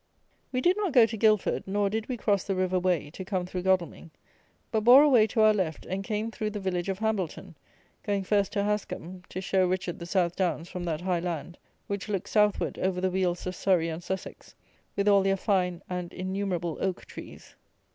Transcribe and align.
We 0.51 0.61
did 0.61 0.77
not 0.77 0.93
go 0.93 1.05
to 1.05 1.15
Guildford, 1.15 1.67
nor 1.67 1.87
did 1.87 2.09
we 2.09 2.17
cross 2.17 2.43
the 2.43 2.55
River 2.55 2.79
Wey, 2.79 3.11
to 3.11 3.23
come 3.23 3.45
through 3.45 3.61
Godalming; 3.61 4.09
but 4.71 4.81
bore 4.83 5.03
away 5.03 5.27
to 5.27 5.41
our 5.41 5.53
left, 5.53 5.85
and 5.85 6.03
came 6.03 6.31
through 6.31 6.49
the 6.49 6.59
village 6.59 6.89
of 6.89 6.97
Hambleton, 6.97 7.53
going 8.01 8.23
first 8.23 8.51
to 8.53 8.63
Hascomb, 8.63 9.21
to 9.29 9.41
show 9.41 9.67
Richard 9.67 9.99
the 9.99 10.07
South 10.07 10.35
Downs 10.35 10.69
from 10.69 10.85
that 10.85 11.01
high 11.01 11.19
land, 11.19 11.59
which 11.85 12.09
looks 12.09 12.31
Southward 12.31 12.79
over 12.79 12.99
the 12.99 13.11
Wealds 13.11 13.45
of 13.45 13.55
Surrey 13.55 13.89
and 13.89 14.03
Sussex, 14.03 14.55
with 14.95 15.07
all 15.07 15.21
their 15.21 15.37
fine 15.37 15.83
and 15.87 16.11
innumerable 16.13 16.79
oak 16.81 17.05
trees. 17.05 17.53